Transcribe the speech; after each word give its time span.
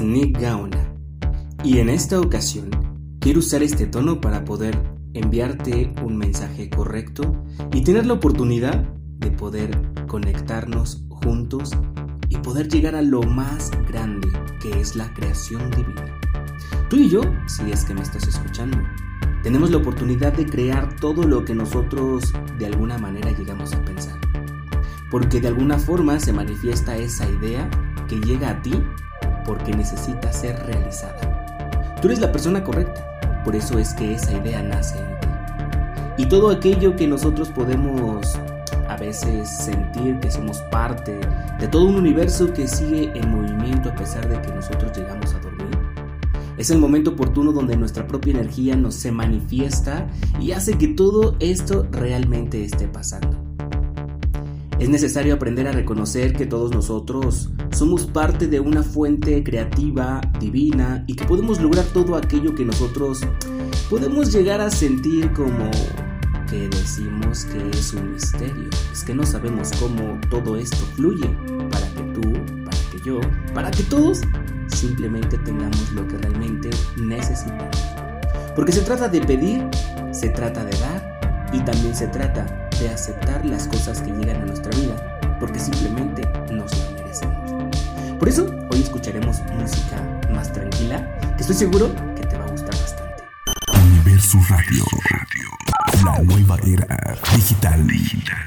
Nick 0.00 0.40
Gaona 0.40 0.94
y 1.64 1.78
en 1.78 1.88
esta 1.88 2.20
ocasión 2.20 2.70
quiero 3.20 3.40
usar 3.40 3.62
este 3.62 3.86
tono 3.86 4.20
para 4.20 4.44
poder 4.44 4.78
enviarte 5.14 5.92
un 6.02 6.16
mensaje 6.16 6.68
correcto 6.70 7.44
y 7.72 7.82
tener 7.82 8.06
la 8.06 8.14
oportunidad 8.14 8.84
de 9.18 9.30
poder 9.30 9.70
conectarnos 10.06 11.04
juntos 11.08 11.70
y 12.28 12.36
poder 12.38 12.68
llegar 12.68 12.94
a 12.94 13.02
lo 13.02 13.22
más 13.22 13.70
grande 13.88 14.28
que 14.60 14.80
es 14.80 14.96
la 14.96 15.12
creación 15.14 15.70
divina. 15.70 16.20
Tú 16.88 16.96
y 16.96 17.08
yo, 17.08 17.20
si 17.46 17.70
es 17.70 17.84
que 17.84 17.94
me 17.94 18.02
estás 18.02 18.26
escuchando, 18.28 18.78
tenemos 19.42 19.70
la 19.70 19.78
oportunidad 19.78 20.32
de 20.32 20.46
crear 20.46 20.94
todo 20.96 21.24
lo 21.24 21.44
que 21.44 21.54
nosotros 21.54 22.32
de 22.58 22.66
alguna 22.66 22.98
manera 22.98 23.30
llegamos 23.32 23.72
a 23.72 23.84
pensar. 23.84 24.18
Porque 25.10 25.40
de 25.40 25.48
alguna 25.48 25.78
forma 25.78 26.18
se 26.18 26.32
manifiesta 26.32 26.96
esa 26.96 27.28
idea 27.28 27.70
que 28.08 28.20
llega 28.20 28.50
a 28.50 28.62
ti 28.62 28.82
porque 29.46 29.72
necesita 29.72 30.32
ser 30.32 30.58
realizada. 30.66 31.96
Tú 32.00 32.08
eres 32.08 32.20
la 32.20 32.32
persona 32.32 32.62
correcta, 32.62 33.42
por 33.44 33.54
eso 33.54 33.78
es 33.78 33.94
que 33.94 34.14
esa 34.14 34.32
idea 34.32 34.62
nace 34.62 34.98
en 34.98 35.20
ti. 35.20 36.22
Y 36.22 36.26
todo 36.26 36.50
aquello 36.50 36.96
que 36.96 37.06
nosotros 37.06 37.48
podemos 37.50 38.38
a 38.88 38.96
veces 38.96 39.48
sentir 39.48 40.18
que 40.20 40.30
somos 40.30 40.58
parte 40.70 41.18
de 41.58 41.68
todo 41.68 41.86
un 41.86 41.96
universo 41.96 42.52
que 42.52 42.66
sigue 42.68 43.10
en 43.14 43.30
movimiento 43.30 43.90
a 43.90 43.94
pesar 43.94 44.28
de 44.28 44.40
que 44.40 44.54
nosotros 44.54 44.96
llegamos 44.96 45.34
a 45.34 45.38
dormir. 45.40 45.66
Es 46.56 46.70
el 46.70 46.78
momento 46.78 47.10
oportuno 47.10 47.52
donde 47.52 47.76
nuestra 47.76 48.06
propia 48.06 48.32
energía 48.32 48.76
nos 48.76 48.94
se 48.94 49.12
manifiesta 49.12 50.06
y 50.40 50.52
hace 50.52 50.78
que 50.78 50.88
todo 50.88 51.36
esto 51.38 51.86
realmente 51.90 52.64
esté 52.64 52.88
pasando. 52.88 53.45
Es 54.78 54.90
necesario 54.90 55.34
aprender 55.34 55.66
a 55.66 55.72
reconocer 55.72 56.34
que 56.34 56.44
todos 56.44 56.70
nosotros 56.70 57.48
somos 57.72 58.06
parte 58.06 58.46
de 58.46 58.60
una 58.60 58.82
fuente 58.82 59.42
creativa, 59.42 60.20
divina 60.38 61.02
y 61.06 61.14
que 61.14 61.24
podemos 61.24 61.62
lograr 61.62 61.86
todo 61.86 62.14
aquello 62.14 62.54
que 62.54 62.66
nosotros 62.66 63.20
podemos 63.88 64.30
llegar 64.34 64.60
a 64.60 64.70
sentir 64.70 65.32
como 65.32 65.70
que 66.50 66.68
decimos 66.68 67.46
que 67.46 67.70
es 67.70 67.94
un 67.94 68.12
misterio. 68.12 68.68
Es 68.92 69.02
que 69.02 69.14
no 69.14 69.24
sabemos 69.24 69.70
cómo 69.80 70.20
todo 70.28 70.56
esto 70.56 70.84
fluye 70.94 71.28
para 71.70 71.88
que 71.94 72.02
tú, 72.12 72.32
para 72.62 72.76
que 72.90 73.00
yo, 73.02 73.20
para 73.54 73.70
que 73.70 73.82
todos 73.84 74.20
simplemente 74.68 75.38
tengamos 75.38 75.90
lo 75.92 76.06
que 76.06 76.18
realmente 76.18 76.68
necesitamos. 76.98 77.78
Porque 78.54 78.72
se 78.72 78.82
trata 78.82 79.08
de 79.08 79.22
pedir, 79.22 79.66
se 80.12 80.28
trata 80.28 80.64
de 80.64 80.78
dar 80.78 81.50
y 81.52 81.60
también 81.60 81.94
se 81.94 82.08
trata 82.08 82.65
de 82.80 82.90
aceptar 82.90 83.44
las 83.44 83.66
cosas 83.68 84.00
que 84.00 84.10
llegan 84.10 84.42
a 84.42 84.44
nuestra 84.46 84.70
vida 84.76 85.36
porque 85.40 85.58
simplemente 85.58 86.22
nos 86.52 86.76
lo 86.76 86.90
merecemos. 86.92 87.74
Por 88.18 88.28
eso 88.28 88.46
hoy 88.70 88.82
escucharemos 88.82 89.40
música 89.58 90.02
más 90.32 90.52
tranquila 90.52 91.18
que 91.36 91.42
estoy 91.42 91.56
seguro 91.56 91.94
que 92.14 92.26
te 92.26 92.36
va 92.36 92.44
a 92.44 92.50
gustar 92.50 92.70
bastante. 92.70 93.24
Universo 93.82 94.38
Radio. 94.48 94.84
La 96.04 96.22
nueva 96.22 96.58
era 96.64 97.16
digital. 97.34 97.86
digital. 97.86 98.46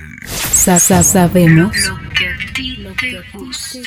Sa 0.54 0.80
sabemos 0.80 1.76
lo 1.88 2.10
que 2.10 2.28
a 2.28 2.54
ti 2.54 2.86
te 3.00 3.38
gusta. 3.38 3.80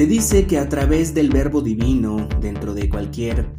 Se 0.00 0.06
dice 0.06 0.46
que 0.46 0.56
a 0.56 0.66
través 0.66 1.12
del 1.12 1.28
verbo 1.28 1.60
divino, 1.60 2.26
dentro 2.40 2.72
de 2.72 2.88
cualquier 2.88 3.50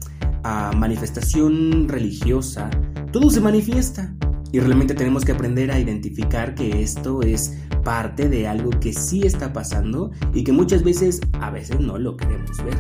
uh, 0.44 0.76
manifestación 0.76 1.88
religiosa, 1.88 2.68
todo 3.12 3.30
se 3.30 3.40
manifiesta. 3.40 4.16
Y 4.52 4.60
realmente 4.60 4.96
tenemos 4.96 5.24
que 5.24 5.34
aprender 5.34 5.72
a 5.72 5.80
identificar 5.80 6.56
que 6.56 6.82
esto 6.82 7.22
es 7.22 7.60
parte 7.84 8.28
de 8.28 8.48
algo 8.48 8.72
que 8.72 8.92
sí 8.92 9.22
está 9.22 9.54
pasando 9.54 10.10
y 10.34 10.44
que 10.44 10.52
muchas 10.52 10.84
veces, 10.84 11.22
a 11.42 11.52
veces 11.52 11.80
no 11.80 12.00
lo 12.00 12.18
queremos 12.18 12.58
ver. 12.66 12.78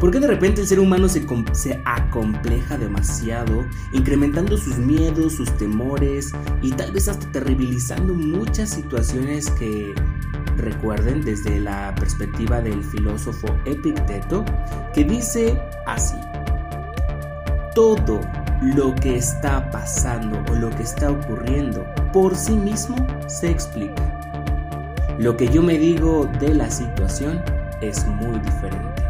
¿Por 0.00 0.10
qué 0.10 0.18
de 0.18 0.28
repente 0.28 0.62
el 0.62 0.66
ser 0.66 0.80
humano 0.80 1.10
se, 1.10 1.22
se, 1.52 1.82
acompleja 1.84 2.78
demasiado, 2.78 3.62
incrementando 3.92 4.56
sus 4.56 4.78
miedos, 4.78 5.34
sus 5.34 5.54
temores 5.58 6.32
y 6.62 6.70
tal 6.70 6.92
vez 6.92 7.08
hasta 7.08 7.30
terribilizando 7.30 8.14
muchas 8.14 8.70
situaciones 8.70 9.50
que 9.50 9.92
recuerden 10.56 11.22
desde 11.24 11.60
la 11.60 11.94
perspectiva 11.94 12.60
del 12.60 12.82
filósofo 12.82 13.48
Epicteto, 13.64 14.44
que 14.94 15.04
dice 15.04 15.60
así, 15.86 16.16
todo 17.74 18.20
lo 18.62 18.94
que 18.94 19.16
está 19.16 19.70
pasando 19.70 20.42
o 20.50 20.54
lo 20.54 20.70
que 20.70 20.82
está 20.82 21.10
ocurriendo 21.10 21.84
por 22.12 22.34
sí 22.34 22.54
mismo 22.54 22.96
se 23.28 23.50
explica. 23.50 24.12
Lo 25.18 25.36
que 25.36 25.48
yo 25.48 25.62
me 25.62 25.78
digo 25.78 26.28
de 26.40 26.54
la 26.54 26.70
situación 26.70 27.42
es 27.80 28.06
muy 28.06 28.38
diferente. 28.40 29.02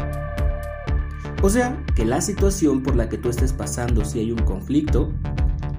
O 1.43 1.49
sea, 1.49 1.77
que 1.95 2.03
la 2.03 2.19
situación 2.19 2.81
por 2.81 2.95
la 2.95 3.09
que 3.09 3.17
tú 3.17 3.29
estés 3.29 3.53
pasando 3.53 4.03
si 4.03 4.19
hay 4.19 4.31
un 4.31 4.39
conflicto, 4.39 5.11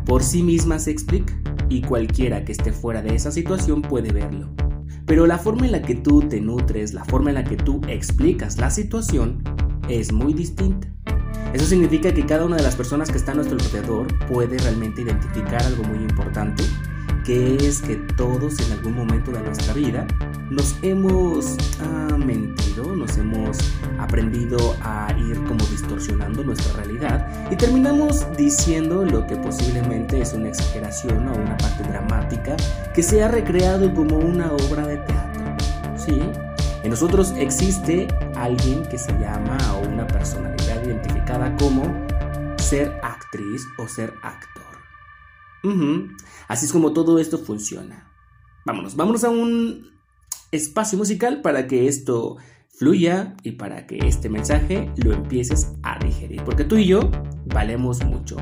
por 0.04 0.22
sí 0.22 0.42
misma 0.42 0.78
se 0.78 0.90
explica 0.90 1.34
y 1.68 1.82
cualquiera 1.82 2.44
que 2.44 2.52
esté 2.52 2.72
fuera 2.72 3.02
de 3.02 3.14
esa 3.14 3.30
situación 3.30 3.82
puede 3.82 4.12
verlo. 4.12 4.48
Pero 5.08 5.26
la 5.26 5.38
forma 5.38 5.64
en 5.64 5.72
la 5.72 5.80
que 5.80 5.94
tú 5.94 6.20
te 6.20 6.38
nutres, 6.38 6.92
la 6.92 7.02
forma 7.02 7.30
en 7.30 7.36
la 7.36 7.44
que 7.44 7.56
tú 7.56 7.80
explicas 7.88 8.58
la 8.58 8.68
situación 8.68 9.42
es 9.88 10.12
muy 10.12 10.34
distinta. 10.34 10.86
Eso 11.54 11.64
significa 11.64 12.12
que 12.12 12.26
cada 12.26 12.44
una 12.44 12.56
de 12.56 12.62
las 12.62 12.76
personas 12.76 13.10
que 13.10 13.16
está 13.16 13.32
a 13.32 13.36
nuestro 13.36 13.56
alrededor 13.56 14.06
puede 14.26 14.58
realmente 14.58 15.00
identificar 15.00 15.62
algo 15.62 15.82
muy 15.84 16.00
importante, 16.00 16.62
que 17.28 17.56
es 17.56 17.82
que 17.82 17.96
todos 17.96 18.58
en 18.58 18.72
algún 18.72 18.94
momento 18.94 19.30
de 19.32 19.42
nuestra 19.42 19.74
vida 19.74 20.06
nos 20.48 20.76
hemos 20.80 21.58
ah, 21.78 22.16
mentido, 22.16 22.96
nos 22.96 23.18
hemos 23.18 23.58
aprendido 23.98 24.74
a 24.80 25.14
ir 25.14 25.36
como 25.44 25.62
distorsionando 25.66 26.42
nuestra 26.42 26.72
realidad 26.72 27.28
y 27.50 27.56
terminamos 27.56 28.24
diciendo 28.34 29.04
lo 29.04 29.26
que 29.26 29.36
posiblemente 29.36 30.22
es 30.22 30.32
una 30.32 30.48
exageración 30.48 31.28
o 31.28 31.34
una 31.34 31.54
parte 31.58 31.82
dramática 31.82 32.56
que 32.94 33.02
se 33.02 33.22
ha 33.22 33.28
recreado 33.28 33.92
como 33.92 34.16
una 34.16 34.50
obra 34.50 34.86
de 34.86 34.96
teatro. 34.96 35.42
¿Sí? 35.98 36.22
En 36.82 36.88
nosotros 36.88 37.34
existe 37.36 38.08
alguien 38.36 38.86
que 38.86 38.96
se 38.96 39.12
llama 39.18 39.58
o 39.74 39.86
una 39.86 40.06
personalidad 40.06 40.82
identificada 40.82 41.54
como 41.56 41.82
ser 42.56 42.98
actriz 43.02 43.66
o 43.76 43.86
ser 43.86 44.14
actor. 44.22 44.57
Así 46.48 46.66
es 46.66 46.72
como 46.72 46.92
todo 46.92 47.18
esto 47.18 47.38
funciona. 47.38 48.10
Vámonos, 48.64 48.96
vámonos 48.96 49.24
a 49.24 49.30
un 49.30 49.90
espacio 50.52 50.98
musical 50.98 51.40
para 51.42 51.66
que 51.66 51.88
esto 51.88 52.36
fluya 52.78 53.34
y 53.42 53.52
para 53.52 53.86
que 53.86 53.98
este 53.98 54.28
mensaje 54.28 54.90
lo 54.96 55.12
empieces 55.12 55.72
a 55.82 55.98
digerir. 55.98 56.42
Porque 56.44 56.64
tú 56.64 56.76
y 56.76 56.86
yo 56.86 57.10
valemos 57.46 58.04
mucho. 58.04 58.36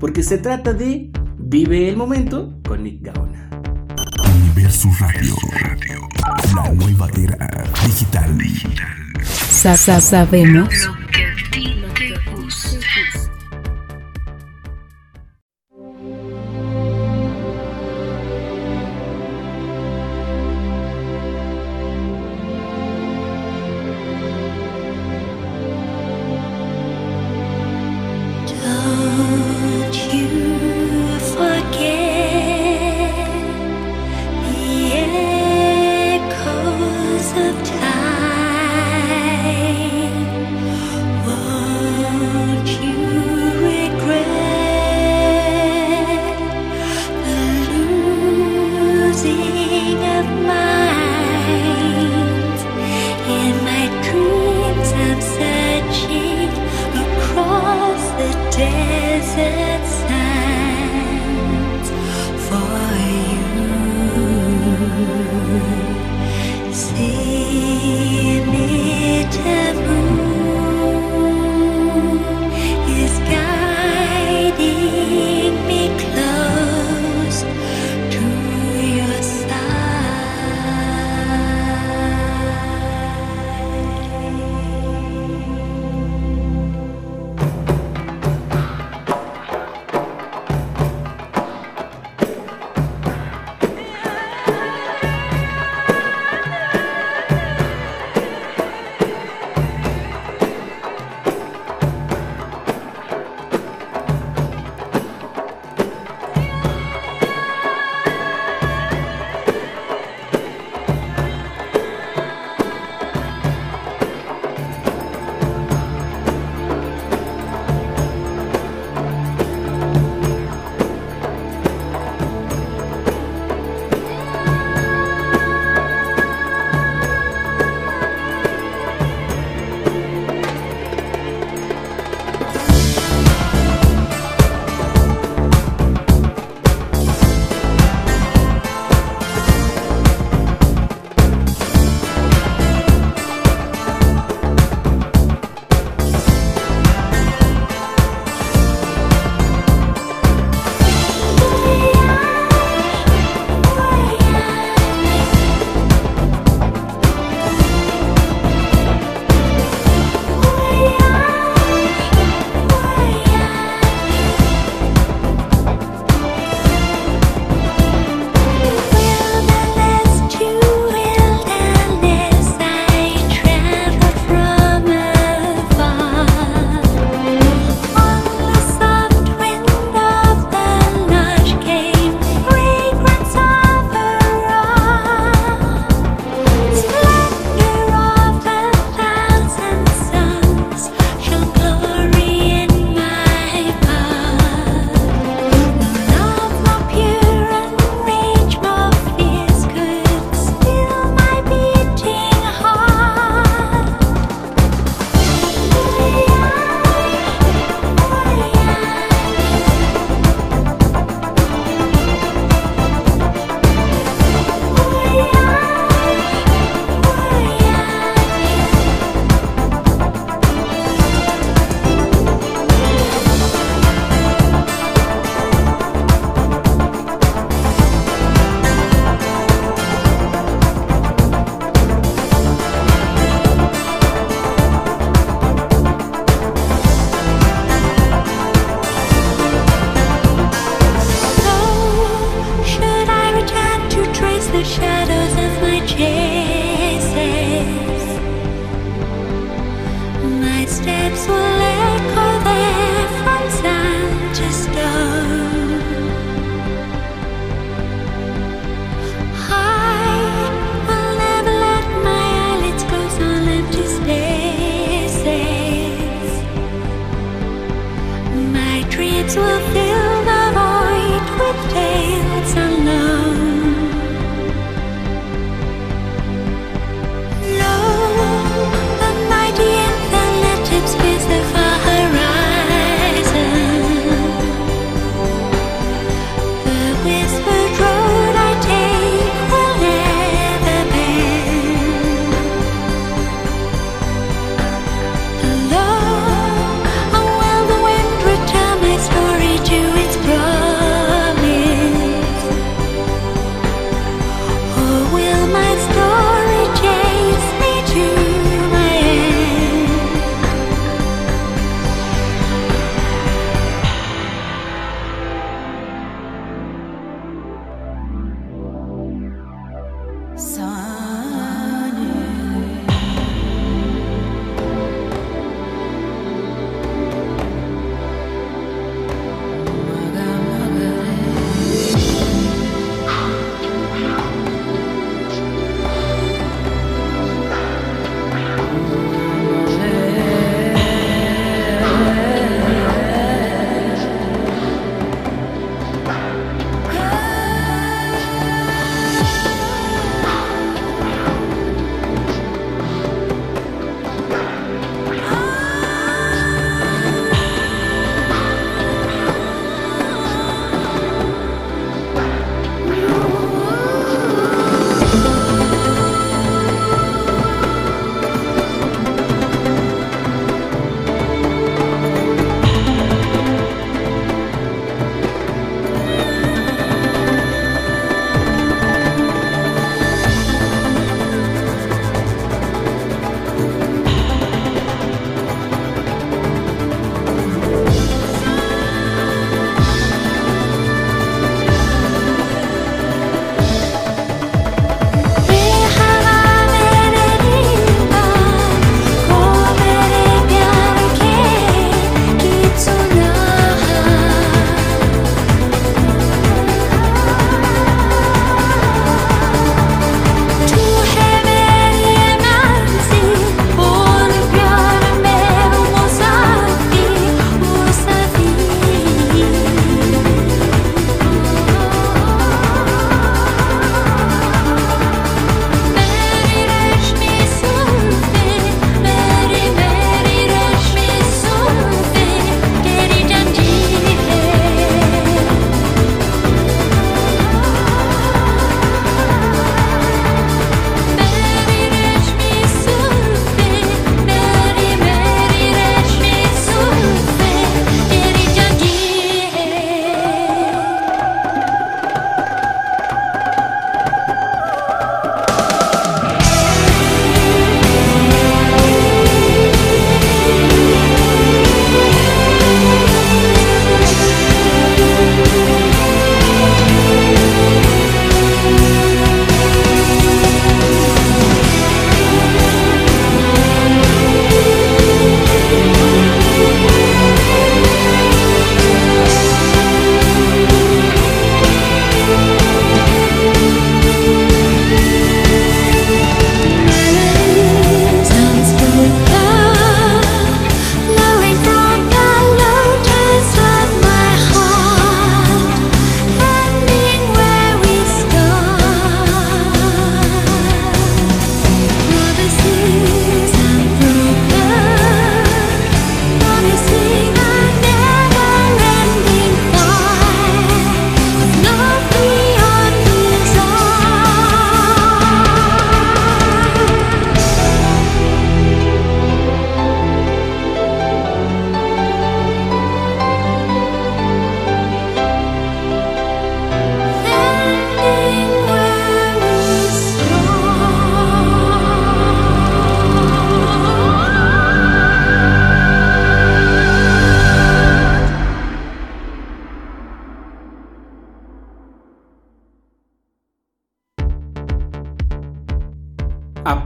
Porque 0.00 0.22
se 0.22 0.38
trata 0.38 0.72
de 0.72 1.10
Vive 1.38 1.88
el 1.88 1.96
momento 1.96 2.58
con 2.66 2.84
Nick 2.84 3.02
Gaona. 3.02 3.50
Universo 4.36 4.88
Radio. 4.98 5.34
La 6.54 6.72
nueva 6.72 7.08
era 7.16 7.48
digital. 7.84 8.38
Sa 9.22 9.76
sabemos. 9.76 10.68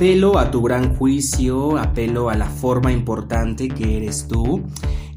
Apelo 0.06 0.38
a 0.38 0.52
tu 0.52 0.62
gran 0.62 0.94
juicio, 0.94 1.78
apelo 1.78 2.30
a 2.30 2.36
la 2.36 2.46
forma 2.46 2.92
importante 2.92 3.66
que 3.66 3.96
eres 3.96 4.28
tú 4.28 4.62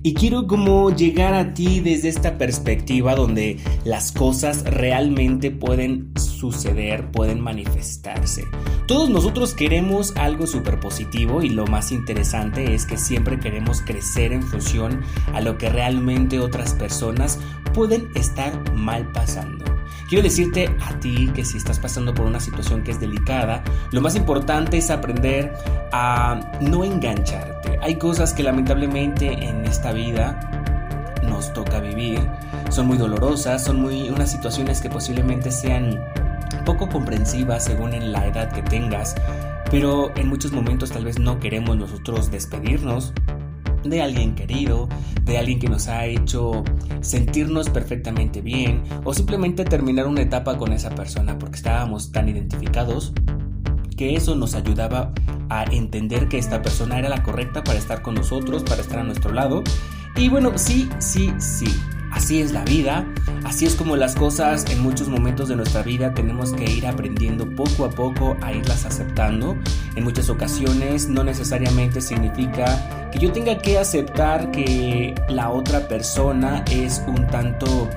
y 0.02 0.15
quiero 0.15 0.47
como 0.47 0.89
llegar 0.89 1.36
a 1.36 1.54
ti 1.54 1.80
desde 1.80 2.10
esta 2.10 2.39
perspectiva 2.39 3.13
donde 3.13 3.60
las 3.86 4.12
cosas 4.12 4.63
realmente 4.63 5.52
pueden 5.52 6.12
suceder, 6.15 7.12
pueden 7.12 7.39
manifestarse. 7.39 8.45
Todos 8.88 9.12
nosotros 9.12 9.54
queremos 9.54 10.17
algo 10.17 10.47
súper 10.47 10.80
positivo 10.80 11.43
y 11.43 11.49
lo 11.49 11.67
más 11.67 11.91
interesante 11.91 12.73
es 12.73 12.88
que 12.88 12.97
siempre 12.97 13.39
queremos 13.39 13.84
crecer 13.84 14.34
en 14.34 14.41
función 14.41 15.02
a 15.36 15.41
lo 15.41 15.60
que 15.60 15.69
realmente 15.69 16.39
otras 16.39 16.73
personas 16.73 17.38
pueden 17.75 18.10
estar 18.15 18.73
mal 18.73 19.12
pasando. 19.12 19.78
Quiero 20.09 20.23
decirte 20.23 20.75
a 20.81 20.99
ti 20.99 21.29
que 21.35 21.45
si 21.45 21.57
estás 21.57 21.77
pasando 21.77 22.15
por 22.15 22.25
una 22.25 22.39
situación 22.39 22.81
que 22.81 22.89
es 22.89 22.99
delicada, 22.99 23.63
lo 23.91 24.01
más 24.01 24.15
importante 24.15 24.79
es 24.79 24.89
aprender 24.89 25.53
a 25.91 26.39
no 26.61 26.83
engancharte. 26.83 27.77
Hay 27.83 27.99
cosas 27.99 28.33
que 28.33 28.41
lamentablemente 28.41 29.27
en 29.27 29.65
esta 29.65 29.91
vida 29.93 30.39
nos 31.21 31.53
toca 31.53 31.79
vivir, 31.79 32.19
son 32.71 32.87
muy 32.87 32.97
dolorosas, 32.97 33.63
son 33.63 33.83
muy 33.83 34.09
unas 34.09 34.31
situaciones 34.31 34.81
que 34.81 34.89
posiblemente 34.89 35.51
sean 35.51 36.03
poco 36.65 36.89
comprensivas 36.89 37.65
según 37.65 37.93
en 37.93 38.11
la 38.11 38.25
edad 38.25 38.51
que 38.51 38.63
tengas, 38.63 39.13
pero 39.69 40.11
en 40.15 40.27
muchos 40.27 40.51
momentos 40.51 40.89
tal 40.89 41.05
vez 41.05 41.19
no 41.19 41.39
queremos 41.39 41.77
nosotros 41.77 42.31
despedirnos 42.31 43.13
de 43.83 44.01
alguien 44.01 44.35
querido, 44.35 44.87
de 45.23 45.37
alguien 45.37 45.59
que 45.59 45.69
nos 45.69 45.87
ha 45.87 46.05
hecho 46.05 46.63
sentirnos 47.01 47.69
perfectamente 47.69 48.41
bien 48.41 48.83
o 49.03 49.13
simplemente 49.13 49.63
terminar 49.65 50.07
una 50.07 50.21
etapa 50.21 50.57
con 50.57 50.73
esa 50.73 50.89
persona 50.89 51.37
porque 51.37 51.57
estábamos 51.57 52.11
tan 52.11 52.29
identificados 52.29 53.13
que 53.97 54.15
eso 54.15 54.35
nos 54.35 54.55
ayudaba 54.55 55.11
a 55.49 55.63
entender 55.65 56.29
que 56.29 56.37
esta 56.37 56.61
persona 56.61 56.99
era 56.99 57.09
la 57.09 57.23
correcta 57.23 57.63
para 57.63 57.77
estar 57.77 58.01
con 58.01 58.15
nosotros, 58.15 58.63
para 58.63 58.81
estar 58.81 58.99
a 58.99 59.03
nuestro 59.03 59.33
lado. 59.33 59.63
Y 60.15 60.29
bueno, 60.29 60.53
sí, 60.55 60.87
sí, 60.99 61.33
sí, 61.37 61.67
Así 62.11 62.41
es 62.41 62.51
la 62.51 62.63
vida, 62.63 63.05
así 63.43 63.65
es 63.65 63.75
como 63.75 63.95
las 63.95 64.15
cosas 64.15 64.65
en 64.69 64.81
muchos 64.81 65.07
momentos 65.07 65.47
de 65.47 65.55
nuestra 65.55 65.83
vida 65.83 66.13
tenemos 66.13 66.53
que 66.53 66.65
ir 66.65 66.87
aprendiendo 66.87 67.49
poco 67.49 67.85
a 67.85 67.89
poco 67.89 68.35
a 68.41 68.51
irlas 68.51 68.85
aceptando. 68.85 69.55
En 69.95 70.03
muchas 70.03 70.29
ocasiones 70.29 71.07
no 71.07 71.23
necesariamente 71.23 72.01
significa 72.01 73.09
que 73.11 73.19
yo 73.19 73.31
tenga 73.31 73.57
que 73.57 73.77
aceptar 73.77 74.51
que 74.51 75.15
la 75.29 75.49
otra 75.49 75.87
persona 75.87 76.63
es 76.71 77.03
un 77.07 77.27
tanto, 77.27 77.89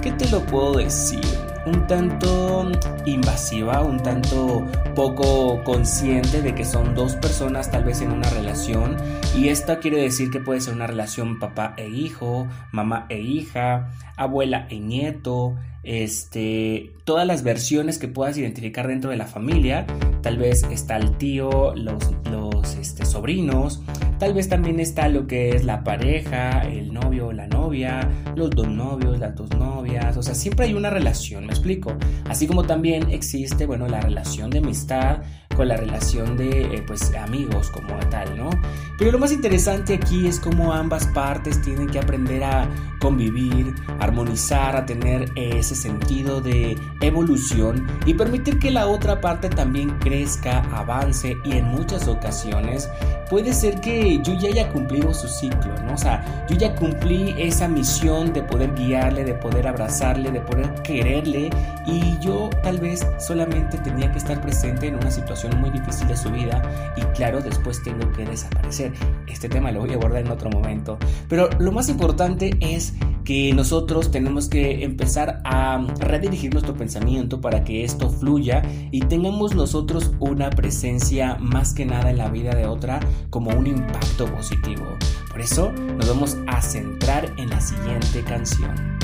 ¿qué 0.00 0.12
te 0.12 0.28
lo 0.30 0.40
puedo 0.46 0.74
decir? 0.74 1.45
Un 1.66 1.86
tanto 1.86 2.70
invasiva, 3.04 3.82
un 3.82 4.02
tanto 4.02 4.64
poco 4.94 5.62
consciente 5.64 6.40
de 6.40 6.54
que 6.54 6.64
son 6.64 6.94
dos 6.94 7.14
personas 7.16 7.70
tal 7.70 7.84
vez 7.84 8.00
en 8.00 8.12
una 8.12 8.30
relación 8.30 8.96
y 9.36 9.48
esta 9.48 9.80
quiere 9.80 10.00
decir 10.00 10.30
que 10.30 10.40
puede 10.40 10.60
ser 10.60 10.74
una 10.74 10.86
relación 10.86 11.38
papá 11.38 11.74
e 11.76 11.88
hijo, 11.88 12.46
mamá 12.72 13.06
e 13.08 13.20
hija, 13.20 13.90
abuela 14.16 14.66
e 14.70 14.78
nieto, 14.78 15.56
este, 15.82 16.94
todas 17.04 17.26
las 17.26 17.42
versiones 17.42 17.98
que 17.98 18.08
puedas 18.08 18.38
identificar 18.38 18.88
dentro 18.88 19.10
de 19.10 19.16
la 19.16 19.26
familia, 19.26 19.86
tal 20.22 20.38
vez 20.38 20.64
está 20.70 20.96
el 20.96 21.16
tío, 21.16 21.74
los, 21.74 22.14
los 22.30 22.74
este, 22.76 23.04
sobrinos, 23.04 23.82
tal 24.18 24.34
vez 24.34 24.48
también 24.48 24.80
está 24.80 25.08
lo 25.08 25.26
que 25.26 25.50
es 25.50 25.64
la 25.64 25.84
pareja, 25.84 26.60
el 26.62 26.92
novio 26.92 27.28
o 27.28 27.32
la 27.32 27.46
novia, 27.46 28.08
los 28.34 28.50
dos 28.50 28.68
novios, 28.68 29.18
las 29.18 29.34
dos 29.34 29.50
novias, 29.56 30.16
o 30.16 30.22
sea, 30.22 30.34
siempre 30.34 30.66
hay 30.66 30.74
una 30.74 30.90
relación, 30.90 31.46
me 31.46 31.52
explico, 31.52 31.96
así 32.28 32.46
como 32.46 32.64
también 32.64 33.10
existe, 33.10 33.66
bueno, 33.66 33.86
la 33.88 34.00
relación 34.00 34.50
de 34.50 34.58
amistad, 34.58 35.22
con 35.56 35.68
la 35.68 35.76
relación 35.76 36.36
de 36.36 36.62
eh, 36.62 36.84
pues 36.86 37.14
amigos 37.14 37.70
como 37.70 37.96
tal, 38.10 38.36
¿no? 38.36 38.50
Pero 38.98 39.10
lo 39.10 39.18
más 39.18 39.32
interesante 39.32 39.94
aquí 39.94 40.26
es 40.26 40.38
cómo 40.38 40.72
ambas 40.72 41.06
partes 41.08 41.60
tienen 41.62 41.88
que 41.88 41.98
aprender 41.98 42.44
a 42.44 42.68
convivir, 43.00 43.74
armonizar, 43.98 44.76
a 44.76 44.84
tener 44.84 45.30
ese 45.34 45.74
sentido 45.74 46.40
de 46.40 46.76
evolución 47.00 47.86
y 48.04 48.14
permitir 48.14 48.58
que 48.58 48.70
la 48.70 48.86
otra 48.86 49.20
parte 49.20 49.48
también 49.48 49.90
crezca, 49.98 50.60
avance 50.76 51.36
y 51.44 51.52
en 51.52 51.66
muchas 51.66 52.06
ocasiones 52.06 52.88
puede 53.28 53.52
ser 53.52 53.80
que 53.80 54.20
yo 54.22 54.34
ya 54.34 54.48
haya 54.48 54.72
cumplido 54.72 55.12
su 55.12 55.28
ciclo, 55.28 55.74
¿no? 55.84 55.94
O 55.94 55.98
sea, 55.98 56.24
yo 56.48 56.56
ya 56.56 56.74
cumplí 56.74 57.34
esa 57.38 57.68
misión 57.68 58.32
de 58.32 58.42
poder 58.42 58.74
guiarle, 58.74 59.24
de 59.24 59.34
poder 59.34 59.66
abrazarle, 59.66 60.30
de 60.30 60.40
poder 60.40 60.72
quererle 60.82 61.50
y 61.86 62.18
yo 62.20 62.50
tal 62.62 62.78
vez 62.78 63.06
solamente 63.18 63.78
tenía 63.78 64.10
que 64.12 64.18
estar 64.18 64.40
presente 64.40 64.88
en 64.88 64.96
una 64.96 65.10
situación 65.10 65.60
muy 65.60 65.70
difícil 65.70 66.08
de 66.08 66.16
su 66.16 66.30
vida 66.30 66.62
y 66.96 67.02
claro, 67.16 67.40
después 67.40 67.82
tengo 67.82 68.10
que 68.12 68.24
desaparecer. 68.24 68.92
Este 69.26 69.48
tema 69.48 69.70
lo 69.72 69.80
voy 69.80 69.92
a 69.92 69.94
abordar 69.94 70.22
en 70.22 70.30
otro 70.30 70.50
momento, 70.50 70.98
pero 71.28 71.48
lo 71.58 71.72
más 71.72 71.88
importante 71.88 72.56
es 72.60 72.94
que 73.26 73.52
nosotros 73.52 74.12
tenemos 74.12 74.48
que 74.48 74.84
empezar 74.84 75.40
a 75.44 75.84
redirigir 75.98 76.52
nuestro 76.52 76.74
pensamiento 76.74 77.40
para 77.40 77.64
que 77.64 77.82
esto 77.82 78.08
fluya 78.08 78.62
y 78.92 79.00
tengamos 79.00 79.54
nosotros 79.54 80.12
una 80.20 80.48
presencia 80.48 81.36
más 81.40 81.74
que 81.74 81.84
nada 81.84 82.10
en 82.10 82.18
la 82.18 82.30
vida 82.30 82.54
de 82.54 82.66
otra 82.66 83.00
como 83.30 83.50
un 83.50 83.66
impacto 83.66 84.26
positivo. 84.26 84.96
Por 85.28 85.40
eso 85.40 85.72
nos 85.72 86.08
vamos 86.08 86.36
a 86.46 86.60
centrar 86.62 87.32
en 87.36 87.50
la 87.50 87.60
siguiente 87.60 88.22
canción. 88.24 88.98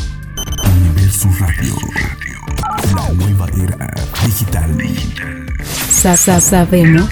Universo 0.81 1.29
Radio. 1.39 1.75
La 2.95 3.09
nueva 3.13 3.49
era 3.49 3.89
digital. 4.25 4.77
digital. 4.77 5.47
sabemos. 6.41 7.11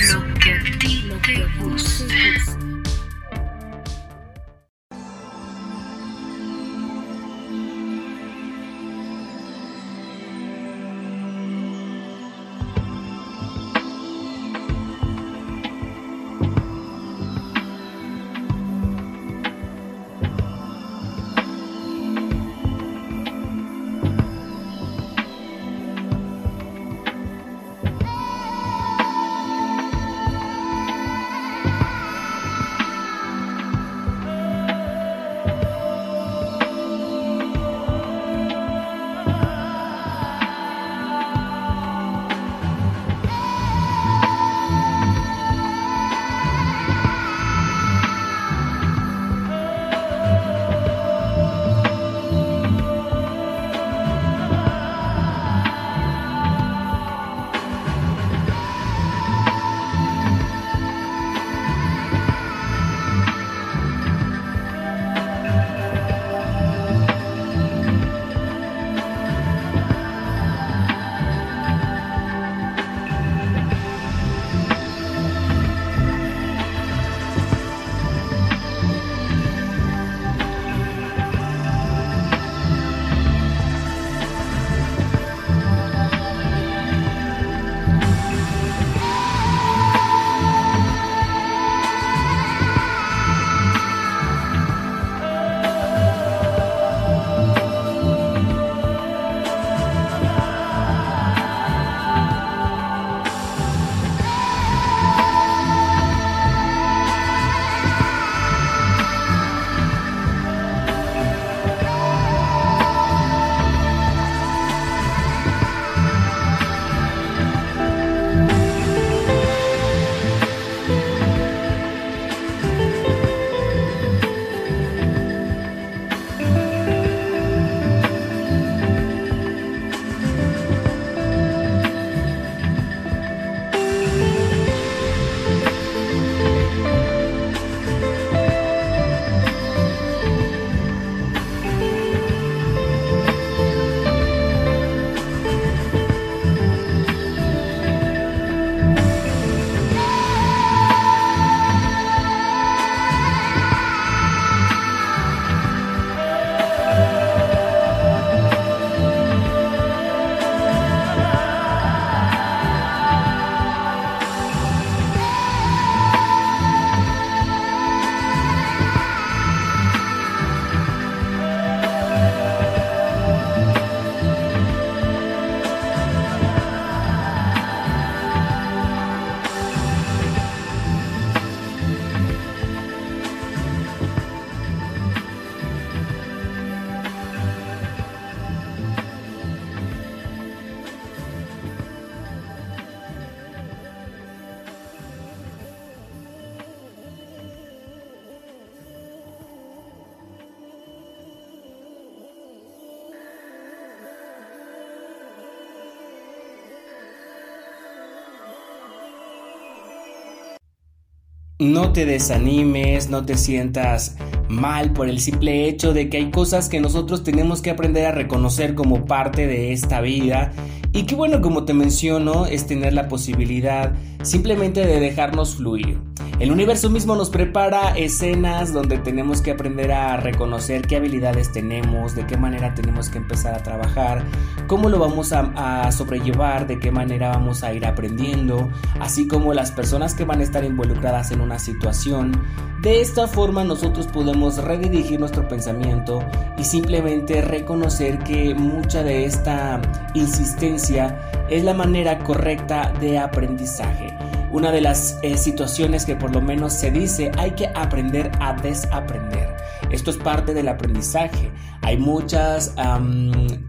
No 211.61 211.93
te 211.93 212.07
desanimes, 212.07 213.11
no 213.11 213.25
te 213.25 213.37
sientas 213.37 214.17
mal 214.49 214.93
por 214.95 215.09
el 215.09 215.21
simple 215.21 215.69
hecho 215.69 215.93
de 215.93 216.09
que 216.09 216.17
hay 216.17 216.31
cosas 216.31 216.71
que 216.71 216.81
nosotros 216.81 217.23
tenemos 217.23 217.61
que 217.61 217.71
aprender 217.71 218.07
a 218.07 218.13
reconocer 218.13 218.75
como 218.75 219.05
parte 219.05 219.47
de 219.47 219.73
esta 219.73 220.01
vida 220.01 220.53
y 220.93 221.05
que 221.05 221.15
bueno, 221.15 221.41
como 221.43 221.65
te 221.65 221.75
menciono, 221.75 222.47
es 222.47 222.67
tener 222.67 222.95
la 222.95 223.09
posibilidad 223.09 223.93
simplemente 224.23 224.87
de 224.87 224.99
dejarnos 225.01 225.57
fluir. 225.57 226.10
El 226.41 226.51
universo 226.53 226.89
mismo 226.89 227.17
nos 227.17 227.29
prepara 227.29 227.91
escenas 227.99 228.73
donde 228.73 228.97
tenemos 228.97 229.43
que 229.43 229.51
aprender 229.51 229.93
a 229.93 230.17
reconocer 230.17 230.87
qué 230.87 230.97
habilidades 230.97 231.53
tenemos, 231.53 232.15
de 232.15 232.27
qué 232.27 232.39
manera 232.39 232.75
tenemos 232.75 233.11
que 233.11 233.19
empezar 233.19 233.55
a 233.55 233.63
trabajar, 233.63 234.25
cómo 234.67 234.89
lo 234.89 234.99
vamos 234.99 235.35
a, 235.35 235.93
sobrellevar, 235.93 236.67
de 236.67 236.79
qué 236.79 236.91
manera 236.91 237.29
vamos 237.29 237.63
a 237.63 237.75
ir 237.75 237.85
aprendiendo, 237.85 238.71
así 239.01 239.29
como 239.29 239.53
las 239.53 239.71
personas 239.71 240.15
que 240.15 240.25
van 240.25 240.41
a 240.41 240.43
estar 240.43 240.65
involucradas 240.65 241.31
en 241.31 241.43
una 241.43 241.59
situación. 241.59 242.33
De 242.81 243.03
esta 243.03 243.29
forma 243.29 243.63
nosotros 243.63 244.07
podemos 244.07 244.57
redirigir 244.65 245.21
nuestro 245.21 245.47
pensamiento 245.47 246.25
y 246.57 246.65
simplemente 246.65 247.43
reconocer 247.43 248.19
que 248.21 248.55
mucha 248.55 249.03
de 249.03 249.27
esta 249.27 249.79
insistencia 250.15 251.21
es 251.51 251.65
la 251.65 251.75
manera 251.75 252.19
correcta 252.21 252.95
de 252.99 253.19
aprendizaje 253.19 254.20
una 254.51 254.73
de 254.73 254.81
las 254.81 255.19
eh, 255.23 255.37
situaciones 255.37 256.05
que 256.05 256.17
por 256.17 256.33
lo 256.35 256.41
menos 256.41 256.73
se 256.73 256.91
dice 256.91 257.31
hay 257.39 257.53
que 257.53 257.69
aprender 257.69 258.31
a 258.41 258.55
desaprender. 258.55 259.57
Esto 259.91 260.11
es 260.11 260.17
parte 260.17 260.55
del 260.55 260.69
aprendizaje. 260.69 261.51
Hay 261.83 261.97
muchas, 261.97 262.75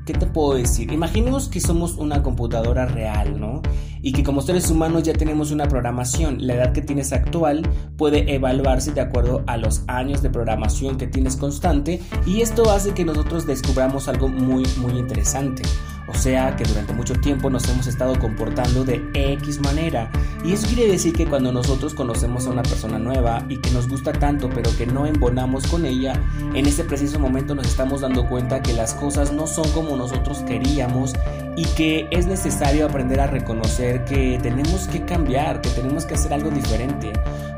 ¿qué 0.05 0.13
te 0.13 0.25
puedo 0.27 0.55
decir? 0.55 0.91
Imaginemos 0.91 1.49
que 1.49 1.59
somos 1.59 1.95
una 1.95 2.21
computadora 2.21 2.85
real, 2.85 3.39
¿no? 3.39 3.61
Y 4.01 4.13
que 4.13 4.23
como 4.23 4.41
seres 4.41 4.69
humanos 4.69 5.03
ya 5.03 5.13
tenemos 5.13 5.51
una 5.51 5.67
programación. 5.67 6.45
La 6.45 6.55
edad 6.55 6.71
que 6.73 6.81
tienes 6.81 7.13
actual 7.13 7.61
puede 7.97 8.33
evaluarse 8.33 8.91
de 8.91 9.01
acuerdo 9.01 9.43
a 9.47 9.57
los 9.57 9.83
años 9.87 10.21
de 10.21 10.29
programación 10.29 10.97
que 10.97 11.07
tienes 11.07 11.35
constante 11.35 12.01
y 12.25 12.41
esto 12.41 12.71
hace 12.71 12.93
que 12.93 13.05
nosotros 13.05 13.45
descubramos 13.45 14.07
algo 14.07 14.27
muy, 14.27 14.63
muy 14.77 14.97
interesante. 14.97 15.63
O 16.07 16.13
sea 16.13 16.55
que 16.55 16.65
durante 16.65 16.93
mucho 16.93 17.13
tiempo 17.15 17.49
nos 17.49 17.67
hemos 17.69 17.87
estado 17.87 18.17
comportando 18.19 18.83
de 18.83 19.01
X 19.13 19.61
manera. 19.61 20.11
Y 20.43 20.53
eso 20.53 20.67
quiere 20.67 20.91
decir 20.91 21.13
que 21.13 21.25
cuando 21.25 21.51
nosotros 21.51 21.93
conocemos 21.93 22.47
a 22.47 22.49
una 22.49 22.63
persona 22.63 22.99
nueva 22.99 23.45
y 23.49 23.57
que 23.57 23.71
nos 23.71 23.87
gusta 23.87 24.11
tanto 24.11 24.49
pero 24.49 24.75
que 24.77 24.85
no 24.85 25.05
embonamos 25.05 25.67
con 25.67 25.85
ella, 25.85 26.13
en 26.53 26.65
ese 26.65 26.83
preciso 26.83 27.19
momento 27.19 27.55
nos 27.55 27.67
estamos 27.67 28.01
dando 28.01 28.27
cuenta 28.27 28.61
que 28.61 28.73
las 28.73 28.93
cosas 28.93 29.31
no 29.31 29.47
son 29.47 29.69
como 29.71 29.95
nosotros 29.95 30.39
queríamos 30.39 31.13
y 31.55 31.65
que 31.75 32.07
es 32.11 32.27
necesario 32.27 32.85
aprender 32.85 33.19
a 33.19 33.27
reconocer 33.27 33.90
que 33.99 34.39
tenemos 34.41 34.87
que 34.87 35.03
cambiar, 35.05 35.61
que 35.61 35.69
tenemos 35.69 36.05
que 36.05 36.15
hacer 36.15 36.33
algo 36.33 36.49
diferente. 36.49 37.11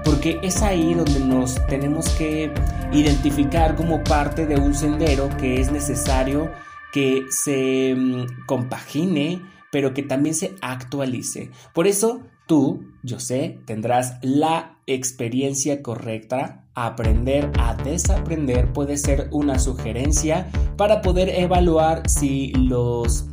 Porque 0.03 0.39
es 0.43 0.61
ahí 0.61 0.93
donde 0.93 1.19
nos 1.19 1.55
tenemos 1.67 2.09
que 2.09 2.51
identificar 2.91 3.75
como 3.75 4.03
parte 4.03 4.45
de 4.45 4.57
un 4.57 4.73
sendero 4.73 5.29
que 5.37 5.61
es 5.61 5.71
necesario 5.71 6.51
que 6.91 7.25
se 7.29 7.95
mm, 7.95 8.45
compagine, 8.45 9.41
pero 9.71 9.93
que 9.93 10.03
también 10.03 10.35
se 10.35 10.55
actualice. 10.61 11.49
Por 11.73 11.87
eso 11.87 12.21
tú, 12.45 12.93
yo 13.01 13.19
sé, 13.19 13.59
tendrás 13.65 14.17
la 14.21 14.77
experiencia 14.85 15.81
correcta. 15.81 16.62
Aprender 16.75 17.51
a 17.59 17.75
desaprender 17.75 18.73
puede 18.73 18.97
ser 18.97 19.27
una 19.31 19.59
sugerencia 19.59 20.49
para 20.75 21.03
poder 21.03 21.29
evaluar 21.29 22.01
si 22.09 22.51
los 22.53 23.25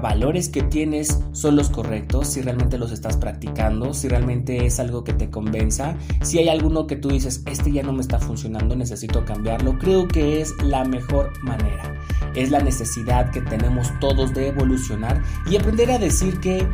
valores 0.00 0.48
que 0.48 0.62
tienes 0.62 1.18
son 1.32 1.56
los 1.56 1.70
correctos, 1.70 2.28
si 2.28 2.40
realmente 2.42 2.78
los 2.78 2.92
estás 2.92 3.16
practicando, 3.16 3.94
si 3.94 4.06
realmente 4.08 4.66
es 4.66 4.78
algo 4.78 5.02
que 5.02 5.12
te 5.12 5.28
convenza, 5.28 5.96
si 6.22 6.38
hay 6.38 6.48
alguno 6.48 6.86
que 6.86 6.94
tú 6.94 7.08
dices, 7.08 7.42
este 7.46 7.72
ya 7.72 7.82
no 7.82 7.92
me 7.92 8.02
está 8.02 8.20
funcionando, 8.20 8.76
necesito 8.76 9.24
cambiarlo, 9.24 9.76
creo 9.78 10.06
que 10.06 10.40
es 10.40 10.54
la 10.62 10.84
mejor 10.84 11.32
manera. 11.42 11.94
Es 12.36 12.50
la 12.50 12.60
necesidad 12.60 13.30
que 13.32 13.40
tenemos 13.40 13.90
todos 13.98 14.34
de 14.34 14.48
evolucionar 14.48 15.20
y 15.50 15.56
aprender 15.56 15.90
a 15.90 15.98
decir 15.98 16.38
que 16.38 16.64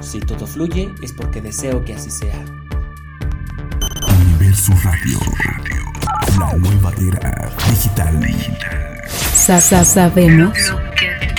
si 0.00 0.18
todo 0.18 0.46
fluye 0.46 0.90
es 1.02 1.12
porque 1.12 1.40
deseo 1.40 1.84
que 1.84 1.94
así 1.94 2.10
sea. 2.10 2.44
Universo 4.50 4.72
Radio, 4.82 5.20
la 6.36 6.52
nueva 6.56 6.92
era 6.98 7.52
digital. 7.68 8.18
Sabemos 9.84 10.58
Simplemente 10.58 11.29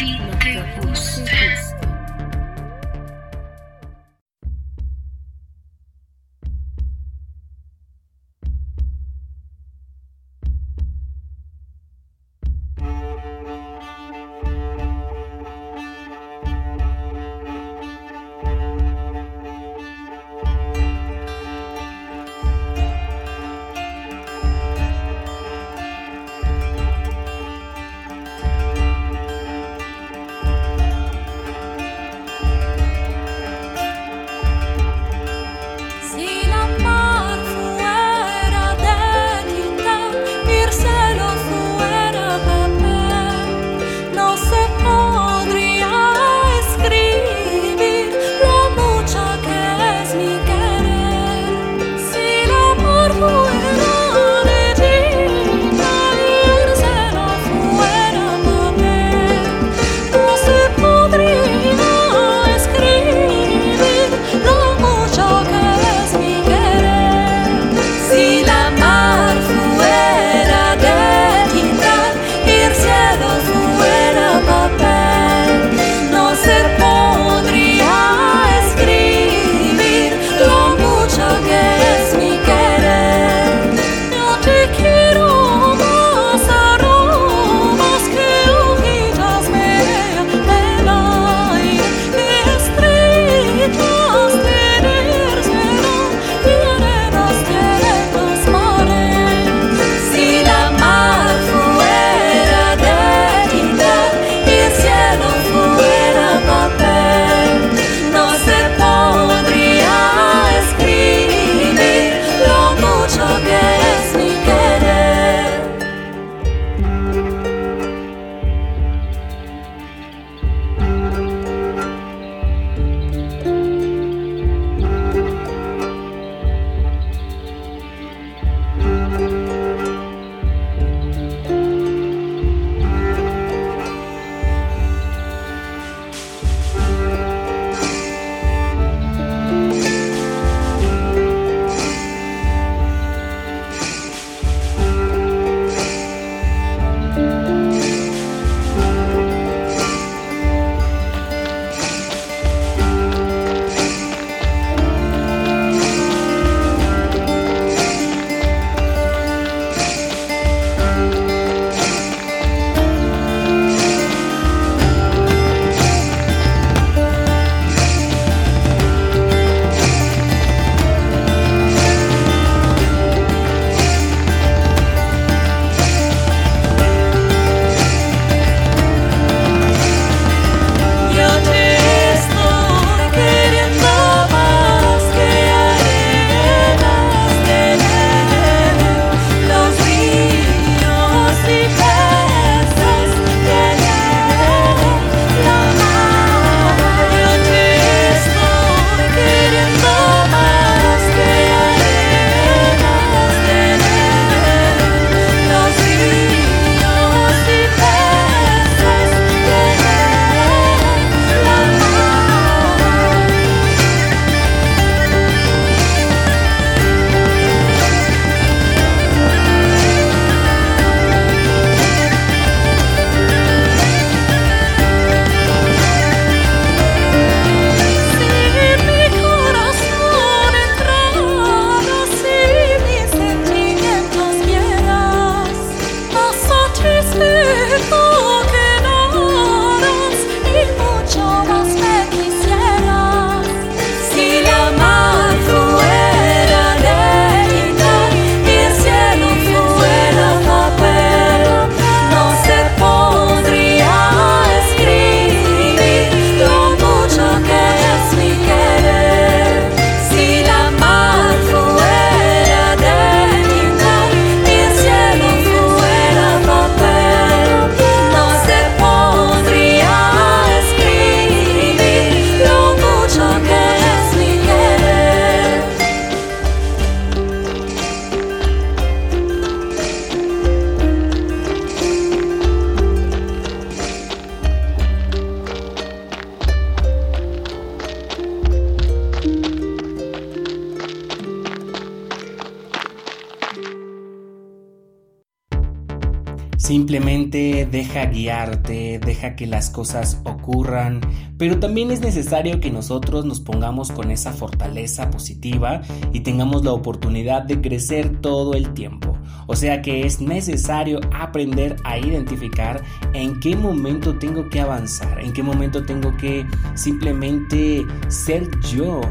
deja 297.91 298.05
guiarte, 298.05 298.99
deja 298.99 299.35
que 299.35 299.45
las 299.45 299.69
cosas 299.69 300.21
ocurran, 300.23 301.01
pero 301.37 301.59
también 301.59 301.91
es 301.91 301.99
necesario 301.99 302.61
que 302.61 302.71
nosotros 302.71 303.25
nos 303.25 303.41
pongamos 303.41 303.91
con 303.91 304.11
esa 304.11 304.31
fortaleza 304.31 305.11
positiva 305.11 305.81
y 306.13 306.21
tengamos 306.21 306.63
la 306.63 306.71
oportunidad 306.71 307.41
de 307.43 307.59
crecer 307.59 308.21
todo 308.21 308.53
el 308.53 308.73
tiempo. 308.73 309.17
O 309.47 309.57
sea 309.57 309.81
que 309.81 310.05
es 310.05 310.21
necesario 310.21 311.01
aprender 311.13 311.75
a 311.83 311.97
identificar 311.97 312.81
en 313.11 313.37
qué 313.41 313.57
momento 313.57 314.17
tengo 314.17 314.47
que 314.47 314.61
avanzar, 314.61 315.19
en 315.19 315.33
qué 315.33 315.43
momento 315.43 315.83
tengo 315.83 316.15
que 316.15 316.45
simplemente 316.75 317.85
ser 318.07 318.49
yo 318.73 319.01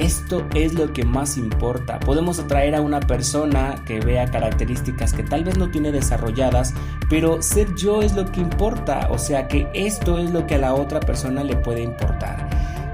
esto 0.00 0.46
es 0.54 0.74
lo 0.74 0.92
que 0.92 1.04
más 1.04 1.36
importa. 1.36 2.00
Podemos 2.00 2.38
atraer 2.38 2.74
a 2.74 2.80
una 2.80 3.00
persona 3.00 3.76
que 3.86 4.00
vea 4.00 4.30
características 4.30 5.12
que 5.12 5.22
tal 5.22 5.44
vez 5.44 5.58
no 5.58 5.70
tiene 5.70 5.92
desarrolladas, 5.92 6.74
pero 7.08 7.42
ser 7.42 7.74
yo 7.74 8.02
es 8.02 8.14
lo 8.14 8.24
que 8.32 8.40
importa. 8.40 9.08
O 9.10 9.18
sea 9.18 9.46
que 9.46 9.68
esto 9.74 10.18
es 10.18 10.30
lo 10.30 10.46
que 10.46 10.56
a 10.56 10.58
la 10.58 10.74
otra 10.74 11.00
persona 11.00 11.44
le 11.44 11.54
puede 11.56 11.82
importar. 11.82 12.48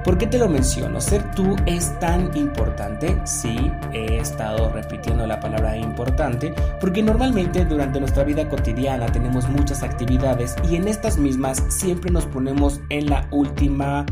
¿Por 0.06 0.18
qué 0.18 0.28
te 0.28 0.38
lo 0.38 0.48
menciono? 0.48 1.00
¿Ser 1.00 1.32
tú 1.32 1.56
es 1.66 1.98
tan 1.98 2.36
importante? 2.36 3.20
Sí, 3.24 3.72
he 3.92 4.18
estado 4.18 4.70
repitiendo 4.70 5.26
la 5.26 5.40
palabra 5.40 5.76
importante 5.76 6.54
porque 6.80 7.02
normalmente 7.02 7.64
durante 7.64 7.98
nuestra 7.98 8.22
vida 8.22 8.48
cotidiana 8.48 9.06
tenemos 9.06 9.48
muchas 9.48 9.82
actividades 9.82 10.54
y 10.70 10.76
en 10.76 10.86
estas 10.86 11.18
mismas 11.18 11.60
siempre 11.68 12.12
nos 12.12 12.24
ponemos 12.24 12.80
en 12.88 13.06
la 13.06 13.26
última 13.32 14.06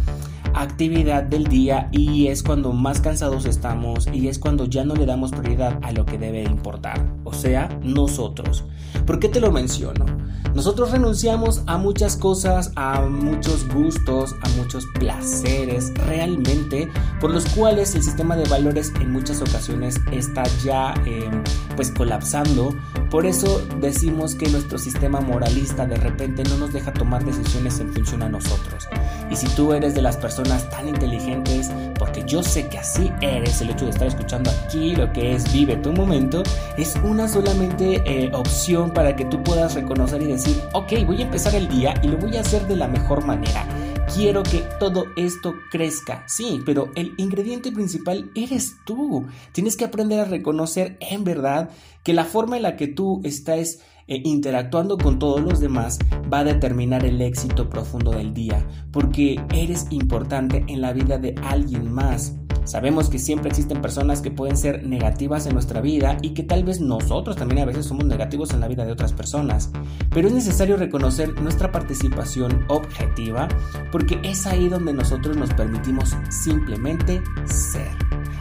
actividad 0.55 1.23
del 1.23 1.45
día 1.45 1.89
y 1.93 2.29
es 2.29 2.43
cuando 2.43 2.73
más 2.73 3.01
cansados 3.01 3.45
estamos 3.45 4.09
y 4.13 4.29
es 4.29 4.39
cuando 4.39 4.67
ya 4.67 4.85
no 4.85 4.95
le 4.95 5.07
damos 5.07 5.31
prioridad 5.31 5.79
a 5.83 5.93
lo 5.93 6.07
que 6.07 6.19
debe 6.19 6.43
importar, 6.43 7.05
o 7.25 7.33
sea, 7.33 7.69
nosotros. 7.83 8.65
¿Por 9.07 9.19
qué 9.19 9.29
te 9.29 9.41
lo 9.41 9.51
menciono? 9.51 10.07
Nosotros 10.55 10.93
renunciamos 10.93 11.63
a 11.67 11.79
muchas 11.79 12.17
cosas, 12.17 12.71
a 12.77 13.01
muchos 13.01 13.67
gustos, 13.69 14.37
a 14.41 14.49
muchos 14.51 14.87
placeres 15.01 15.93
realmente, 16.07 16.89
por 17.21 17.33
los 17.33 17.45
cuales 17.47 17.97
el 17.97 18.05
sistema 18.05 18.37
de 18.37 18.49
valores 18.49 18.93
en 19.01 19.11
muchas 19.11 19.41
ocasiones 19.41 20.01
está 20.13 20.45
ya 20.63 20.95
em, 21.07 21.43
pues 21.75 21.91
colapsando. 21.91 22.73
Por 23.11 23.27
eso 23.27 23.67
decimos 23.81 24.37
que 24.37 24.49
nuestro 24.49 24.79
sistema 24.79 25.21
moralista 25.21 25.87
de 25.87 25.97
repente 25.97 26.45
no 26.45 26.57
nos 26.59 26.73
deja 26.73 26.93
tomar 26.93 27.25
decisiones 27.25 27.81
en 27.81 27.93
función 27.93 28.23
a 28.23 28.29
nosotros. 28.29 28.87
Y 29.31 29.37
si 29.37 29.49
tú 29.57 29.73
eres 29.73 29.97
de 29.97 30.03
las 30.03 30.17
personas 30.17 30.71
tan 30.71 30.89
inteligentes, 30.89 31.71
porque 32.15 32.31
yo 32.31 32.45
sé 32.45 32.69
que 32.69 32.79
así 32.79 33.11
eres, 33.21 33.61
el 33.61 33.71
hecho 33.71 33.87
de 33.87 33.91
estar 33.91 34.07
escuchando 34.07 34.49
aquí 34.51 34.95
lo 34.95 35.13
que 35.13 35.35
es 35.35 35.53
Vive 35.53 35.77
tu 35.77 35.93
momento, 35.93 36.45
es 36.77 36.95
una 37.03 37.27
solamente 37.27 38.03
eh, 38.05 38.31
opción 38.33 38.93
para 38.93 39.17
que 39.17 39.25
tú 39.25 39.43
puedas 39.43 39.75
reconocer 39.75 40.23
y 40.23 40.27
decir, 40.27 40.63
ok, 40.75 40.93
voy 41.07 41.23
a 41.23 41.25
empezar 41.25 41.57
el 41.57 41.67
día 41.69 41.95
y 42.05 42.09
lo 42.09 42.17
voy 42.19 42.37
a 42.37 42.43
hacer 42.43 42.69
de 42.69 42.77
la 42.77 42.87
mejor 42.87 43.25
manera. 43.25 43.67
Quiero 44.15 44.45
que 44.45 44.63
todo 44.79 45.07
esto 45.17 45.55
crezca, 45.73 46.23
sí, 46.29 46.61
pero 46.65 46.93
el 46.95 47.15
ingrediente 47.17 47.73
principal 47.73 48.31
eres 48.37 48.77
tú. 48.85 49.27
Tienes 49.51 49.77
que 49.77 49.85
aprender 49.85 50.21
a 50.21 50.25
reconocer 50.25 50.97
en 51.01 51.25
verdad 51.25 51.71
que 52.05 52.13
la 52.13 52.25
forma 52.25 52.57
en 52.57 52.63
la 52.63 52.77
que 52.77 52.87
tú 52.87 53.23
estás 53.25 53.81
e 54.07 54.21
interactuando 54.25 54.99
con 54.99 55.19
todos 55.19 55.41
los 55.41 55.61
demás 55.61 55.99
va 56.33 56.41
a 56.41 56.45
determinar 56.45 57.05
el 57.05 57.21
éxito 57.21 57.71
profundo 57.71 58.13
del 58.13 58.35
día, 58.35 58.67
porque 58.91 59.41
eres 59.55 59.87
importante 59.91 60.65
en 60.69 60.81
la 60.81 60.93
vida 60.93 61.19
de 61.19 61.35
alguien 61.43 61.93
más. 61.93 62.37
Sabemos 62.65 63.11
que 63.11 63.19
siempre 63.19 63.51
existen 63.51 63.83
personas 63.83 64.23
que 64.23 64.31
pueden 64.31 64.57
ser 64.57 64.87
negativas 64.87 65.47
en 65.47 65.53
nuestra 65.53 65.83
vida 65.83 66.17
y 66.23 66.31
que 66.31 66.43
tal 66.43 66.65
vez 66.65 66.81
nosotros 66.81 67.37
también 67.37 67.61
a 67.61 67.67
veces 67.67 67.85
somos 67.85 68.07
negativos 68.07 68.55
en 68.55 68.61
la 68.61 68.69
vida 68.69 68.87
de 68.87 68.93
otras 68.93 69.13
personas. 69.13 69.71
Pero 70.11 70.29
es 70.29 70.35
necesario 70.35 70.79
reconocer 70.79 71.39
nuestra 71.43 71.71
participación 71.71 72.65
objetiva 72.69 73.49
porque 73.93 74.19
es 74.23 74.47
ahí 74.47 74.69
donde 74.69 74.95
nosotros 74.95 75.37
nos 75.37 75.53
permitimos 75.53 76.17
simplemente 76.31 77.23
ser. 77.45 77.91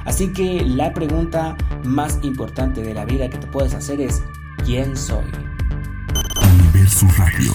Así 0.06 0.32
que 0.32 0.64
la 0.64 0.94
pregunta 0.94 1.58
más 1.84 2.20
importante 2.24 2.82
de 2.82 2.94
la 2.94 3.04
vida 3.04 3.30
que 3.30 3.38
te 3.38 3.48
puedes 3.48 3.74
hacer 3.74 4.00
es 4.00 4.24
¿quién 4.66 4.96
soy? 4.96 5.26
Universo 6.84 7.08
Radio. 7.18 7.54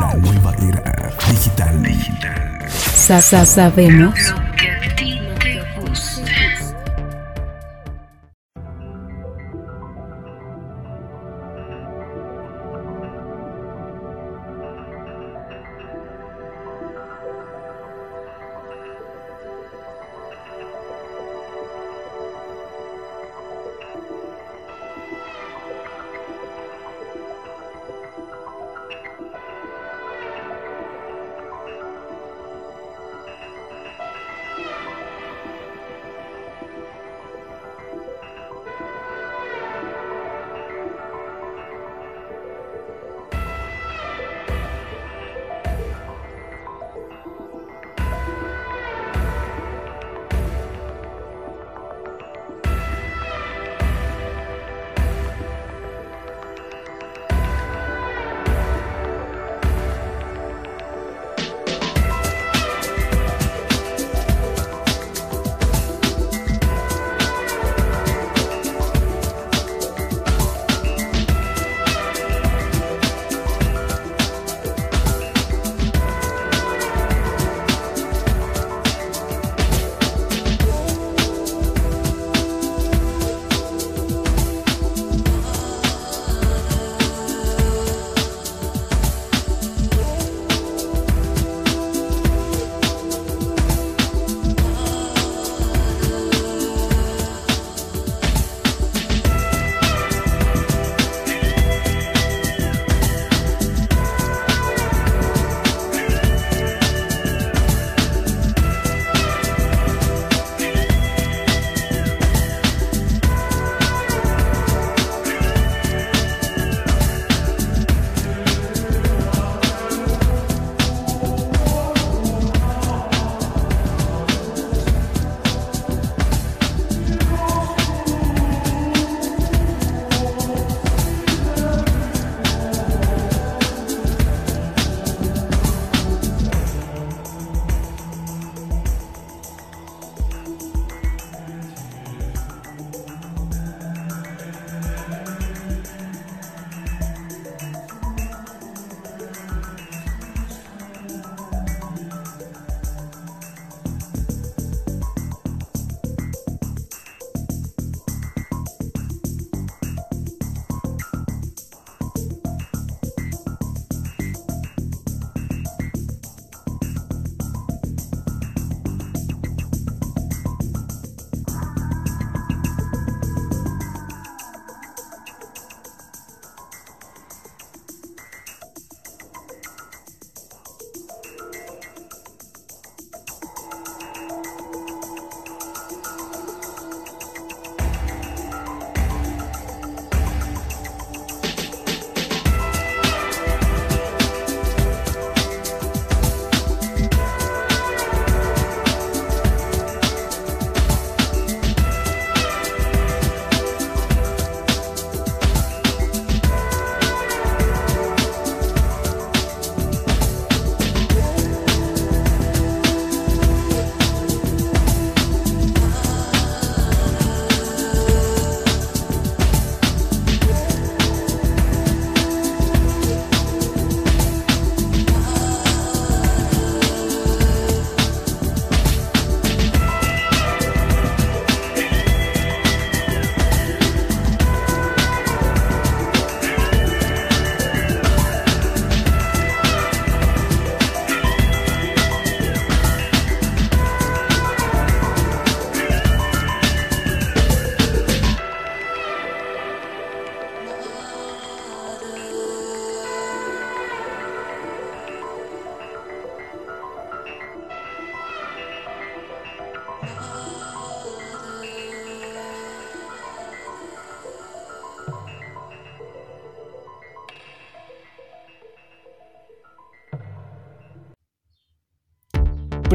La 0.00 0.14
nueva 0.16 0.52
era 0.56 1.12
digital. 1.28 1.80
digital. 1.80 2.68
Sa 2.92 3.20
sa 3.20 3.46
sabemos. 3.46 4.49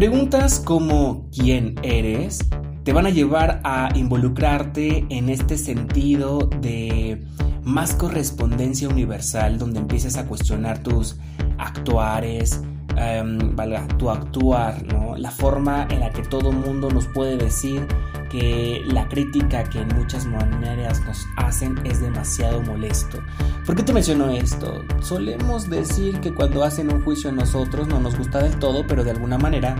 Preguntas 0.06 0.60
como 0.60 1.28
¿quién 1.32 1.80
eres? 1.82 2.48
te 2.84 2.94
van 2.94 3.08
a 3.08 3.10
llevar 3.10 3.60
a 3.64 3.90
involucrarte 3.96 5.04
en 5.10 5.30
este 5.30 5.58
sentido 5.58 6.48
de 6.62 7.26
más 7.64 7.96
correspondencia 7.96 8.88
universal, 8.88 9.58
donde 9.58 9.80
empieces 9.80 10.18
a 10.18 10.28
cuestionar 10.28 10.84
tus 10.84 11.18
actuares, 11.58 12.62
em, 12.98 13.56
tu 13.98 14.10
actuar, 14.10 14.84
¿no? 14.84 15.16
la 15.18 15.32
forma 15.32 15.88
en 15.90 16.00
la 16.02 16.12
que 16.12 16.22
todo 16.24 16.52
mundo 16.52 16.90
nos 16.90 17.08
puede 17.08 17.38
decir 17.38 17.88
que 18.30 18.82
la 18.86 19.08
crítica 19.08 19.64
que 19.64 19.80
en 19.80 19.88
muchas 19.96 20.26
maneras 20.26 21.02
nos 21.06 21.26
hacen 21.38 21.80
es 21.86 22.02
demasiado 22.02 22.62
molesto. 22.62 23.20
¿Por 23.66 23.76
qué 23.76 23.84
te 23.84 23.94
menciono 23.94 24.30
esto? 24.30 24.84
Solemos 25.00 25.70
decir 25.70 26.20
que 26.20 26.34
cuando 26.34 26.64
hacen 26.64 26.92
un 26.92 27.04
juicio 27.04 27.30
a 27.30 27.34
nosotros 27.34 27.88
no 27.88 28.00
nos 28.00 28.18
gusta 28.18 28.40
del 28.40 28.58
todo, 28.58 28.86
pero 28.88 29.04
de 29.04 29.12
alguna 29.12 29.38
manera 29.38 29.76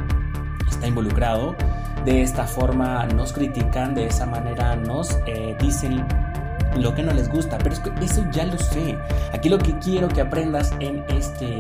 está 0.70 0.88
involucrado. 0.88 1.56
De 2.06 2.22
esta 2.22 2.46
forma 2.46 3.06
nos 3.08 3.34
critican, 3.34 3.96
de 3.96 4.08
esa 4.08 4.26
manera 4.26 4.76
nos 4.76 5.18
eh, 5.26 5.58
dicen 5.60 6.06
lo 6.78 6.94
que 6.94 7.04
no 7.04 7.14
les 7.14 7.30
gusta, 7.30 7.58
pero 7.58 7.74
es 7.74 7.80
que 7.80 7.92
eso 8.04 8.24
ya 8.32 8.46
lo 8.46 8.58
sé. 8.58 8.98
Aquí 9.34 9.50
lo 9.50 9.58
que 9.58 9.78
quiero 9.80 10.08
que 10.08 10.22
aprendas 10.22 10.74
en 10.80 11.04
este 11.10 11.58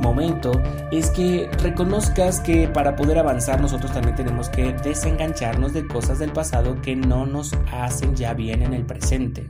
momento 0.00 0.52
es 0.90 1.10
que 1.10 1.50
reconozcas 1.62 2.40
que 2.40 2.68
para 2.68 2.96
poder 2.96 3.18
avanzar 3.18 3.60
nosotros 3.60 3.92
también 3.92 4.16
tenemos 4.16 4.48
que 4.48 4.72
desengancharnos 4.72 5.72
de 5.72 5.86
cosas 5.86 6.18
del 6.18 6.32
pasado 6.32 6.80
que 6.82 6.96
no 6.96 7.26
nos 7.26 7.52
hacen 7.72 8.14
ya 8.14 8.34
bien 8.34 8.62
en 8.62 8.74
el 8.74 8.84
presente. 8.84 9.48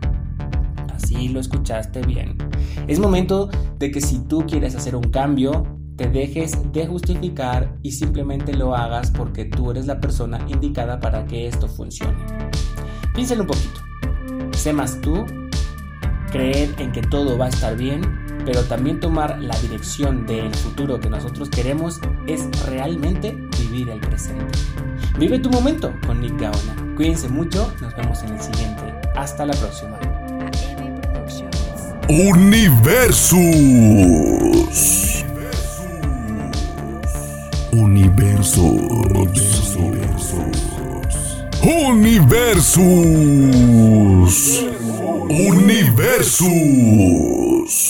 Así 0.95 1.29
lo 1.29 1.41
escuchaste 1.41 2.03
bien. 2.03 2.37
Es 2.87 2.99
momento 2.99 3.51
de 3.79 3.91
que 3.91 4.01
si 4.01 4.21
tú 4.21 4.45
quieres 4.47 4.75
hacer 4.75 4.97
un 4.97 5.11
cambio, 5.11 5.65
te 5.97 6.09
dejes 6.09 6.73
de 6.73 6.87
justificar 6.87 7.77
y 7.83 7.93
simplemente 7.93 8.55
lo 8.55 8.75
hagas 8.75 9.11
porque 9.11 9.45
tú 9.45 9.71
eres 9.73 9.87
la 9.87 10.01
persona 10.01 10.39
indicada 10.49 11.01
para 11.01 11.27
que 11.27 11.47
esto 11.49 11.67
funcione. 11.67 12.19
Piénsalo 13.15 13.43
un 13.43 13.49
poquito. 13.49 13.81
Sé 14.53 14.73
más 14.73 15.01
tú, 15.01 15.25
creer 16.31 16.75
en 16.79 16.93
que 16.93 17.03
todo 17.03 17.37
va 17.37 17.47
a 17.47 17.49
estar 17.49 17.77
bien, 17.77 18.03
pero 18.45 18.63
también 18.65 19.01
tomar 19.01 19.41
la 19.41 19.59
dirección 19.61 20.27
del 20.27 20.55
futuro 20.55 21.01
que 21.01 21.11
nosotros 21.11 21.49
queremos 21.51 22.01
es 22.27 22.49
realmente 22.67 23.37
vivir 23.59 23.91
el 23.91 24.01
presente. 24.01 24.59
Vive 25.19 25.39
tu 25.39 25.51
momento 25.51 25.93
con 26.07 26.21
Nick 26.21 26.41
Gaona. 26.41 26.95
Cuídense 26.97 27.29
mucho, 27.29 27.73
nos 27.81 27.95
vemos 27.97 28.23
en 28.23 28.35
el 28.35 28.41
siguiente. 28.41 28.83
Hasta 29.15 29.47
la 29.47 29.55
próxima. 29.55 29.99
Universus. 32.09 33.35
Universos. 37.73 38.65
Universos. 41.63 42.79
AM 45.61 45.95
Productions. 46.39 47.88